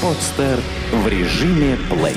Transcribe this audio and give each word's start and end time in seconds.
Подстер 0.00 0.60
в 0.92 1.08
режиме 1.08 1.76
плей. 1.90 2.14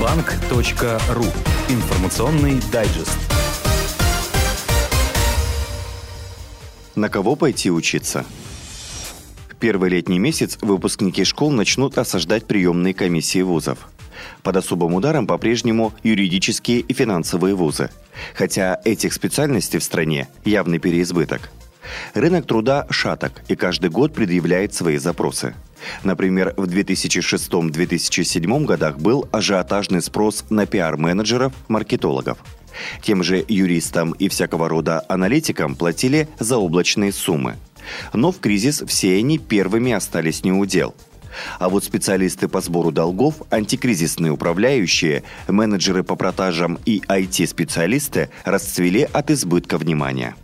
Банк.ру. 0.00 1.24
Информационный 1.68 2.58
дайджест. 2.72 3.18
На 6.94 7.10
кого 7.10 7.36
пойти 7.36 7.70
учиться? 7.70 8.24
Первый 9.58 9.90
летний 9.90 10.18
месяц 10.18 10.56
выпускники 10.62 11.24
школ 11.24 11.50
начнут 11.50 11.98
осаждать 11.98 12.46
приемные 12.46 12.94
комиссии 12.94 13.42
вузов. 13.42 13.90
Под 14.42 14.56
особым 14.56 14.94
ударом 14.94 15.26
по-прежнему 15.26 15.92
юридические 16.02 16.80
и 16.80 16.94
финансовые 16.94 17.54
вузы. 17.54 17.90
Хотя 18.34 18.80
этих 18.86 19.12
специальностей 19.12 19.78
в 19.78 19.84
стране 19.84 20.28
явный 20.46 20.78
переизбыток. 20.78 21.50
Рынок 22.14 22.46
труда 22.46 22.86
шаток 22.90 23.32
и 23.48 23.56
каждый 23.56 23.90
год 23.90 24.14
предъявляет 24.14 24.74
свои 24.74 24.98
запросы. 24.98 25.54
Например, 26.04 26.54
в 26.56 26.64
2006-2007 26.64 28.64
годах 28.64 28.98
был 28.98 29.28
ажиотажный 29.32 30.02
спрос 30.02 30.44
на 30.50 30.66
пиар-менеджеров, 30.66 31.52
маркетологов. 31.68 32.38
Тем 33.02 33.22
же 33.22 33.44
юристам 33.48 34.12
и 34.12 34.28
всякого 34.28 34.68
рода 34.68 35.04
аналитикам 35.08 35.74
платили 35.74 36.28
заоблачные 36.38 37.12
суммы. 37.12 37.56
Но 38.12 38.30
в 38.30 38.40
кризис 38.40 38.82
все 38.86 39.16
они 39.16 39.38
первыми 39.38 39.92
остались 39.92 40.44
не 40.44 40.52
у 40.52 40.66
дел– 40.66 40.94
а 41.58 41.68
вот 41.68 41.84
специалисты 41.84 42.48
по 42.48 42.60
сбору 42.60 42.90
долгов, 42.90 43.42
антикризисные 43.50 44.32
управляющие, 44.32 45.22
менеджеры 45.48 46.02
по 46.02 46.16
продажам 46.16 46.78
и 46.84 47.02
IT-специалисты 47.06 48.30
расцвели 48.44 49.08
от 49.12 49.30
избытка 49.30 49.78
внимания. 49.78 50.34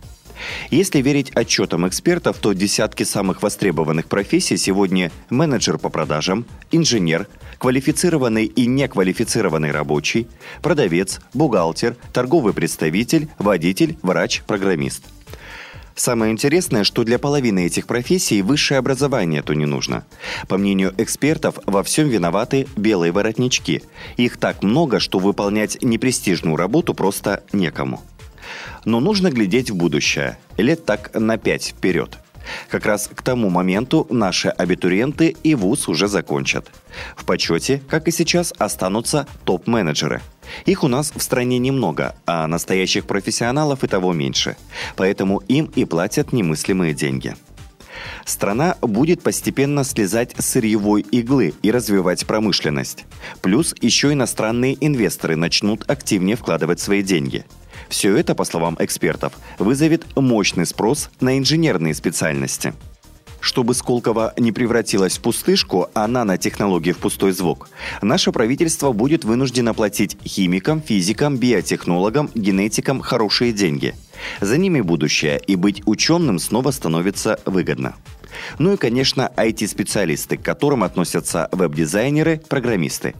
Если 0.69 1.01
верить 1.01 1.31
отчетам 1.35 1.87
экспертов, 1.87 2.37
то 2.37 2.53
десятки 2.53 3.03
самых 3.03 3.41
востребованных 3.41 4.07
профессий 4.07 4.57
сегодня 4.57 5.11
менеджер 5.29 5.77
по 5.77 5.89
продажам, 5.89 6.45
инженер, 6.71 7.27
квалифицированный 7.57 8.45
и 8.45 8.65
неквалифицированный 8.65 9.71
рабочий, 9.71 10.27
продавец, 10.61 11.19
бухгалтер, 11.33 11.95
торговый 12.13 12.53
представитель, 12.53 13.29
водитель, 13.37 13.97
врач, 14.01 14.43
программист– 14.45 15.03
Самое 15.97 16.31
интересное, 16.31 16.83
что 16.83 17.03
для 17.03 17.17
половины 17.17 17.65
этих 17.65 17.87
профессий 17.87 18.43
высшее 18.43 18.77
образование 18.77 19.41
то 19.41 19.55
не 19.55 19.65
нужно. 19.65 20.05
По 20.47 20.59
мнению 20.59 20.93
экспертов, 20.99 21.57
во 21.65 21.81
всем 21.81 22.07
виноваты 22.07 22.67
белые 22.77 23.11
воротнички. 23.11 23.81
Их 24.15 24.37
так 24.37 24.61
много, 24.61 24.99
что 24.99 25.17
выполнять 25.17 25.81
непрестижную 25.81 26.55
работу 26.55 26.93
просто 26.93 27.43
некому. 27.51 28.03
Но 28.85 28.99
нужно 28.99 29.31
глядеть 29.31 29.71
в 29.71 29.75
будущее, 29.75 30.37
лет 30.57 30.85
так 30.85 31.11
на 31.13 31.37
пять 31.37 31.67
вперед– 31.67 32.17
как 32.69 32.85
раз 32.85 33.09
к 33.13 33.21
тому 33.21 33.49
моменту 33.49 34.07
наши 34.09 34.49
абитуриенты 34.49 35.35
и 35.43 35.55
вуз 35.55 35.87
уже 35.87 36.07
закончат. 36.07 36.71
В 37.15 37.25
почете, 37.25 37.81
как 37.89 38.07
и 38.07 38.11
сейчас, 38.11 38.53
останутся 38.57 39.27
топ-менеджеры. 39.45 40.21
Их 40.65 40.83
у 40.83 40.87
нас 40.87 41.11
в 41.15 41.21
стране 41.21 41.57
немного, 41.57 42.15
а 42.25 42.47
настоящих 42.47 43.05
профессионалов 43.05 43.83
и 43.83 43.87
того 43.87 44.13
меньше. 44.13 44.55
Поэтому 44.95 45.39
им 45.47 45.71
и 45.75 45.85
платят 45.85 46.31
немыслимые 46.31 46.93
деньги. 46.93 47.35
Страна 48.25 48.75
будет 48.81 49.23
постепенно 49.23 49.83
слезать 49.83 50.35
с 50.37 50.45
сырьевой 50.45 51.01
иглы 51.01 51.55
и 51.63 51.71
развивать 51.71 52.27
промышленность. 52.27 53.05
Плюс 53.41 53.73
еще 53.81 54.13
иностранные 54.13 54.77
инвесторы 54.79 55.35
начнут 55.35 55.89
активнее 55.89 56.35
вкладывать 56.35 56.79
свои 56.79 57.01
деньги– 57.01 57.45
все 57.89 58.15
это, 58.15 58.35
по 58.35 58.45
словам 58.45 58.75
экспертов, 58.79 59.33
вызовет 59.59 60.05
мощный 60.15 60.65
спрос 60.65 61.09
на 61.19 61.37
инженерные 61.37 61.93
специальности. 61.93 62.73
Чтобы 63.39 63.73
Сколково 63.75 64.33
не 64.37 64.51
превратилась 64.51 65.17
в 65.17 65.21
пустышку, 65.21 65.89
а 65.93 66.07
нанотехнологии 66.07 66.91
в 66.91 66.97
пустой 66.97 67.31
звук, 67.31 67.69
наше 68.01 68.31
правительство 68.31 68.91
будет 68.91 69.23
вынуждено 69.23 69.73
платить 69.73 70.17
химикам, 70.25 70.81
физикам, 70.81 71.37
биотехнологам, 71.37 72.29
генетикам 72.33 72.99
хорошие 72.99 73.53
деньги. 73.53 73.95
За 74.41 74.57
ними 74.57 74.81
будущее, 74.81 75.39
и 75.45 75.55
быть 75.55 75.83
ученым 75.85 76.39
снова 76.39 76.71
становится 76.71 77.39
выгодно. 77.45 77.95
Ну 78.59 78.73
и, 78.73 78.77
конечно, 78.77 79.31
IT-специалисты, 79.35 80.37
к 80.37 80.41
которым 80.41 80.83
относятся 80.83 81.49
веб-дизайнеры, 81.51 82.41
программисты. 82.47 83.15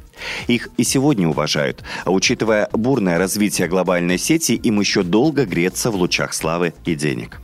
Их 0.47 0.69
и 0.77 0.83
сегодня 0.83 1.27
уважают, 1.27 1.83
а 2.05 2.11
учитывая 2.11 2.69
бурное 2.73 3.17
развитие 3.17 3.67
глобальной 3.67 4.17
сети, 4.17 4.53
им 4.53 4.79
еще 4.79 5.03
долго 5.03 5.45
греться 5.45 5.91
в 5.91 5.95
лучах 5.95 6.33
славы 6.33 6.73
и 6.85 6.95
денег. 6.95 7.39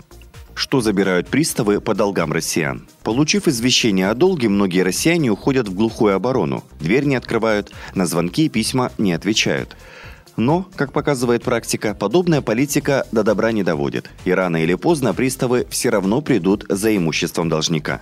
Что 0.56 0.82
забирают 0.82 1.30
приставы 1.30 1.82
по 1.82 1.96
долгам 1.96 2.32
россиян? 2.32 2.88
Получив 3.04 3.48
извещение 3.48 4.10
о 4.10 4.14
долге, 4.14 4.50
многие 4.50 4.82
россияне 4.82 5.30
уходят 5.30 5.68
в 5.68 5.74
глухую 5.74 6.16
оборону. 6.16 6.64
Дверь 6.80 7.06
не 7.06 7.16
открывают, 7.16 7.72
на 7.96 8.06
звонки 8.06 8.46
и 8.46 8.50
письма 8.50 8.92
не 9.00 9.14
отвечают. 9.14 9.76
Но, 10.36 10.68
как 10.76 10.92
показывает 10.92 11.44
практика, 11.44 11.94
подобная 11.94 12.42
политика 12.42 13.06
до 13.12 13.24
добра 13.24 13.52
не 13.52 13.64
доводит, 13.64 14.10
и 14.26 14.32
рано 14.32 14.64
или 14.64 14.74
поздно 14.74 15.14
приставы 15.14 15.68
все 15.70 15.90
равно 15.90 16.22
придут 16.22 16.66
за 16.70 16.96
имуществом 16.96 17.50
должника. 17.50 18.02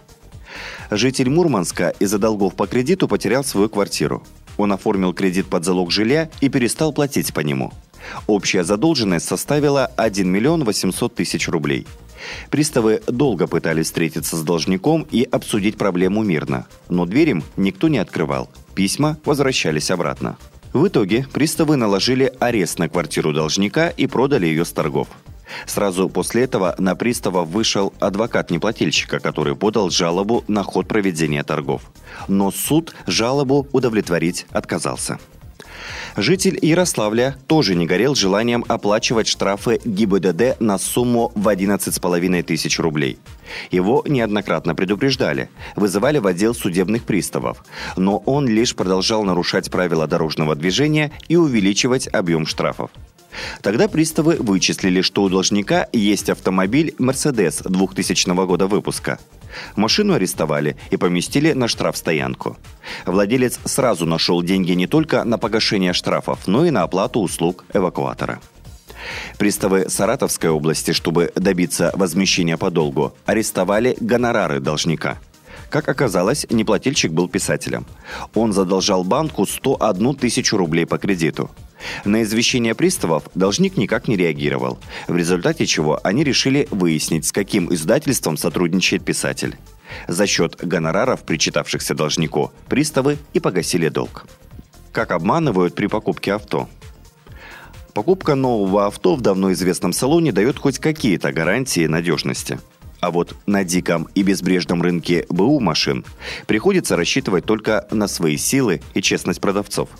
Житель 0.89 1.29
Мурманска 1.29 1.93
из-за 1.99 2.19
долгов 2.19 2.55
по 2.55 2.67
кредиту 2.67 3.07
потерял 3.07 3.43
свою 3.43 3.69
квартиру. 3.69 4.23
Он 4.57 4.71
оформил 4.71 5.13
кредит 5.13 5.47
под 5.47 5.65
залог 5.65 5.91
жилья 5.91 6.29
и 6.41 6.49
перестал 6.49 6.93
платить 6.93 7.33
по 7.33 7.39
нему. 7.39 7.71
Общая 8.27 8.63
задолженность 8.63 9.27
составила 9.27 9.85
1 9.97 10.27
миллион 10.27 10.63
800 10.63 11.15
тысяч 11.15 11.47
рублей. 11.47 11.87
Приставы 12.49 13.01
долго 13.07 13.47
пытались 13.47 13.87
встретиться 13.87 14.37
с 14.37 14.43
должником 14.43 15.07
и 15.11 15.23
обсудить 15.23 15.77
проблему 15.77 16.23
мирно, 16.23 16.67
но 16.89 17.05
дверь 17.05 17.29
им 17.29 17.43
никто 17.57 17.87
не 17.87 17.97
открывал. 17.97 18.49
Письма 18.75 19.17
возвращались 19.25 19.91
обратно. 19.91 20.37
В 20.73 20.87
итоге 20.87 21.25
приставы 21.33 21.75
наложили 21.75 22.31
арест 22.39 22.79
на 22.79 22.87
квартиру 22.87 23.33
должника 23.33 23.89
и 23.89 24.07
продали 24.07 24.45
ее 24.45 24.63
с 24.63 24.71
торгов. 24.71 25.09
Сразу 25.65 26.07
после 26.07 26.43
этого 26.43 26.75
на 26.77 26.95
пристава 26.95 27.43
вышел 27.43 27.93
адвокат 27.99 28.51
неплательщика, 28.51 29.19
который 29.19 29.55
подал 29.55 29.89
жалобу 29.89 30.45
на 30.47 30.63
ход 30.63 30.87
проведения 30.87 31.43
торгов. 31.43 31.81
Но 32.29 32.51
суд 32.51 32.95
жалобу 33.05 33.67
удовлетворить 33.73 34.45
отказался. 34.51 35.19
Житель 36.17 36.59
Ярославля 36.61 37.37
тоже 37.47 37.75
не 37.75 37.85
горел 37.85 38.15
желанием 38.15 38.65
оплачивать 38.67 39.27
штрафы 39.27 39.79
ГИБДД 39.85 40.59
на 40.59 40.77
сумму 40.77 41.31
в 41.35 41.47
11,5 41.47 42.43
тысяч 42.43 42.79
рублей. 42.79 43.17
Его 43.71 44.03
неоднократно 44.07 44.75
предупреждали, 44.75 45.49
вызывали 45.75 46.17
в 46.17 46.27
отдел 46.27 46.53
судебных 46.53 47.03
приставов, 47.03 47.63
но 47.95 48.17
он 48.25 48.47
лишь 48.47 48.75
продолжал 48.75 49.23
нарушать 49.23 49.71
правила 49.71 50.05
дорожного 50.07 50.55
движения 50.55 51.11
и 51.29 51.37
увеличивать 51.37 52.07
объем 52.07 52.45
штрафов. 52.45 52.91
Тогда 53.61 53.87
приставы 53.87 54.35
вычислили, 54.39 55.01
что 55.01 55.23
у 55.23 55.29
должника 55.29 55.87
есть 55.93 56.29
автомобиль 56.29 56.93
«Мерседес» 56.97 57.61
2000 57.63 58.45
года 58.45 58.67
выпуска. 58.67 59.19
Машину 59.75 60.13
арестовали 60.13 60.77
и 60.89 60.97
поместили 60.97 61.53
на 61.53 61.67
штрафстоянку. 61.67 62.57
Владелец 63.05 63.59
сразу 63.65 64.05
нашел 64.05 64.41
деньги 64.41 64.71
не 64.71 64.87
только 64.87 65.23
на 65.23 65.37
погашение 65.37 65.93
штрафов, 65.93 66.47
но 66.47 66.65
и 66.65 66.71
на 66.71 66.83
оплату 66.83 67.19
услуг 67.19 67.65
эвакуатора. 67.73 68.39
Приставы 69.37 69.89
Саратовской 69.89 70.49
области, 70.49 70.91
чтобы 70.91 71.31
добиться 71.35 71.91
возмещения 71.95 72.57
по 72.57 72.69
долгу, 72.69 73.13
арестовали 73.25 73.97
гонорары 73.99 74.59
должника– 74.59 75.19
как 75.71 75.87
оказалось, 75.87 76.45
неплательщик 76.49 77.13
был 77.13 77.29
писателем. 77.29 77.85
Он 78.35 78.51
задолжал 78.51 79.05
банку 79.05 79.45
101 79.45 80.15
тысячу 80.15 80.57
рублей 80.57 80.85
по 80.85 80.97
кредиту. 80.97 81.49
На 82.05 82.23
извещение 82.23 82.75
приставов 82.75 83.23
должник 83.35 83.77
никак 83.77 84.07
не 84.07 84.15
реагировал, 84.15 84.79
в 85.07 85.15
результате 85.15 85.65
чего 85.65 85.99
они 86.03 86.23
решили 86.23 86.67
выяснить, 86.71 87.25
с 87.25 87.31
каким 87.31 87.73
издательством 87.73 88.37
сотрудничает 88.37 89.03
писатель. 89.03 89.57
За 90.07 90.25
счет 90.25 90.55
гонораров, 90.61 91.23
причитавшихся 91.23 91.93
должнику, 91.93 92.51
приставы 92.67 93.17
и 93.33 93.39
погасили 93.39 93.89
долг. 93.89 94.25
Как 94.91 95.11
обманывают 95.11 95.75
при 95.75 95.87
покупке 95.87 96.33
авто? 96.33 96.69
Покупка 97.93 98.35
нового 98.35 98.85
авто 98.85 99.15
в 99.15 99.21
давно 99.21 99.51
известном 99.51 99.91
салоне 99.91 100.31
дает 100.31 100.57
хоть 100.57 100.79
какие-то 100.79 101.33
гарантии 101.33 101.87
надежности. 101.87 102.59
А 103.01 103.11
вот 103.11 103.35
на 103.47 103.63
диком 103.63 104.07
и 104.15 104.21
безбрежном 104.21 104.81
рынке 104.81 105.25
БУ 105.29 105.59
машин 105.59 106.05
приходится 106.45 106.95
рассчитывать 106.95 107.45
только 107.45 107.87
на 107.91 108.07
свои 108.07 108.37
силы 108.37 108.81
и 108.93 109.01
честность 109.01 109.41
продавцов– 109.41 109.89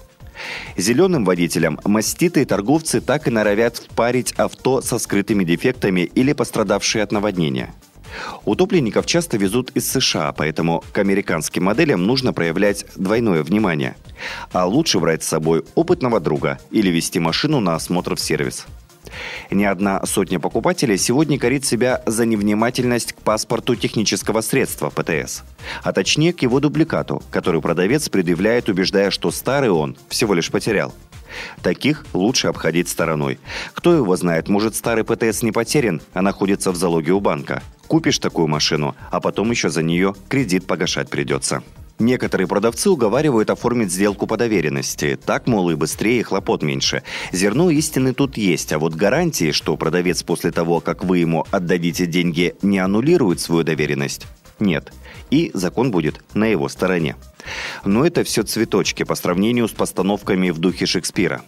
Зеленым 0.77 1.25
водителям 1.25 1.79
маститые 1.83 2.45
торговцы 2.45 3.01
так 3.01 3.27
и 3.27 3.31
норовят 3.31 3.77
впарить 3.77 4.33
авто 4.33 4.81
со 4.81 4.99
скрытыми 4.99 5.43
дефектами 5.43 6.01
или 6.01 6.33
пострадавшие 6.33 7.03
от 7.03 7.11
наводнения. 7.11 7.73
Утопленников 8.45 9.05
часто 9.05 9.37
везут 9.37 9.71
из 9.71 9.89
США, 9.89 10.33
поэтому 10.33 10.83
к 10.91 10.97
американским 10.97 11.63
моделям 11.63 12.05
нужно 12.05 12.33
проявлять 12.33 12.85
двойное 12.95 13.43
внимание. 13.43 13.95
А 14.51 14.65
лучше 14.65 14.99
брать 14.99 15.23
с 15.23 15.27
собой 15.27 15.63
опытного 15.75 16.19
друга 16.19 16.59
или 16.71 16.89
вести 16.89 17.19
машину 17.19 17.59
на 17.59 17.75
осмотр 17.75 18.15
в 18.15 18.19
сервис. 18.19 18.65
Ни 19.49 19.63
одна 19.63 20.05
сотня 20.05 20.39
покупателей 20.39 20.97
сегодня 20.97 21.39
корит 21.39 21.65
себя 21.65 22.01
за 22.05 22.25
невнимательность 22.25 23.13
к 23.13 23.17
паспорту 23.17 23.75
технического 23.75 24.41
средства 24.41 24.89
ПТС. 24.89 25.43
А 25.83 25.93
точнее 25.93 26.33
к 26.33 26.41
его 26.41 26.59
дубликату, 26.59 27.21
который 27.31 27.61
продавец 27.61 28.09
предъявляет, 28.09 28.69
убеждая, 28.69 29.11
что 29.11 29.31
старый 29.31 29.69
он 29.69 29.97
всего 30.09 30.33
лишь 30.33 30.51
потерял. 30.51 30.93
Таких 31.61 32.05
лучше 32.13 32.47
обходить 32.47 32.89
стороной. 32.89 33.39
Кто 33.73 33.93
его 33.93 34.15
знает, 34.15 34.49
может 34.49 34.75
старый 34.75 35.03
ПТС 35.03 35.43
не 35.43 35.51
потерян, 35.51 36.01
а 36.13 36.21
находится 36.21 36.71
в 36.71 36.75
залоге 36.75 37.13
у 37.13 37.19
банка. 37.19 37.63
Купишь 37.87 38.19
такую 38.19 38.47
машину, 38.47 38.95
а 39.09 39.19
потом 39.19 39.51
еще 39.51 39.69
за 39.69 39.83
нее 39.83 40.15
кредит 40.29 40.65
погашать 40.65 41.09
придется. 41.09 41.63
Некоторые 42.01 42.47
продавцы 42.47 42.89
уговаривают 42.89 43.51
оформить 43.51 43.91
сделку 43.91 44.25
по 44.25 44.35
доверенности. 44.35 45.19
Так, 45.23 45.45
мол, 45.45 45.69
и 45.69 45.75
быстрее, 45.75 46.21
и 46.21 46.23
хлопот 46.23 46.63
меньше. 46.63 47.03
Зерно 47.31 47.69
истины 47.69 48.13
тут 48.13 48.37
есть, 48.37 48.73
а 48.73 48.79
вот 48.79 48.95
гарантии, 48.95 49.51
что 49.51 49.77
продавец 49.77 50.23
после 50.23 50.51
того, 50.51 50.79
как 50.79 51.03
вы 51.03 51.19
ему 51.19 51.45
отдадите 51.51 52.07
деньги, 52.07 52.55
не 52.63 52.79
аннулирует 52.79 53.39
свою 53.39 53.63
доверенность, 53.63 54.25
нет. 54.61 54.93
И 55.29 55.51
закон 55.53 55.91
будет 55.91 56.21
на 56.33 56.45
его 56.45 56.69
стороне. 56.69 57.15
Но 57.83 58.05
это 58.05 58.23
все 58.23 58.43
цветочки 58.43 59.03
по 59.03 59.15
сравнению 59.15 59.67
с 59.67 59.71
постановками 59.71 60.49
в 60.49 60.59
духе 60.59 60.85
Шекспира. 60.85 61.41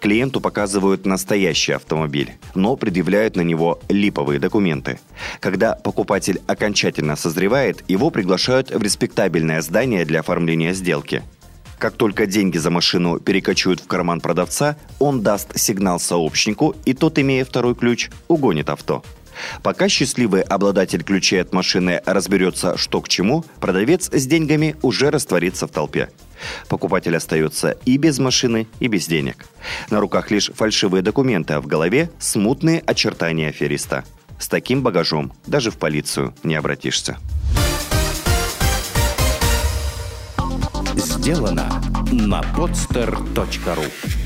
Клиенту 0.00 0.40
показывают 0.40 1.06
настоящий 1.06 1.72
автомобиль, 1.72 2.32
но 2.54 2.76
предъявляют 2.76 3.36
на 3.36 3.42
него 3.42 3.78
липовые 3.88 4.40
документы. 4.40 4.98
Когда 5.40 5.74
покупатель 5.74 6.40
окончательно 6.46 7.16
созревает, 7.16 7.84
его 7.88 8.10
приглашают 8.10 8.70
в 8.70 8.82
респектабельное 8.82 9.62
здание 9.62 10.04
для 10.04 10.20
оформления 10.20 10.72
сделки. 10.74 11.22
Как 11.78 11.94
только 11.94 12.26
деньги 12.26 12.56
за 12.56 12.70
машину 12.70 13.20
перекочуют 13.20 13.80
в 13.80 13.86
карман 13.86 14.20
продавца, 14.20 14.76
он 14.98 15.20
даст 15.22 15.58
сигнал 15.58 16.00
сообщнику, 16.00 16.74
и 16.86 16.94
тот, 16.94 17.18
имея 17.18 17.44
второй 17.44 17.74
ключ, 17.74 18.08
угонит 18.28 18.70
авто. 18.70 19.04
Пока 19.62 19.88
счастливый 19.88 20.42
обладатель 20.42 21.02
ключей 21.02 21.42
от 21.42 21.52
машины 21.52 22.00
разберется, 22.04 22.76
что 22.76 23.00
к 23.00 23.08
чему, 23.08 23.44
продавец 23.60 24.10
с 24.12 24.26
деньгами 24.26 24.76
уже 24.82 25.10
растворится 25.10 25.66
в 25.66 25.70
толпе. 25.70 26.10
Покупатель 26.68 27.16
остается 27.16 27.76
и 27.84 27.96
без 27.96 28.18
машины, 28.18 28.66
и 28.80 28.88
без 28.88 29.06
денег. 29.06 29.46
На 29.90 30.00
руках 30.00 30.30
лишь 30.30 30.50
фальшивые 30.54 31.02
документы, 31.02 31.54
а 31.54 31.60
в 31.60 31.66
голове 31.66 32.10
смутные 32.18 32.80
очертания 32.80 33.48
афериста. 33.48 34.04
С 34.38 34.48
таким 34.48 34.82
багажом 34.82 35.32
даже 35.46 35.70
в 35.70 35.78
полицию 35.78 36.34
не 36.42 36.54
обратишься. 36.54 37.18
Сделано 40.96 41.82
на 42.12 42.40
podster.ru 42.56 44.25